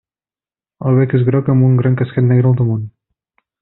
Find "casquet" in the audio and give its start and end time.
2.03-2.29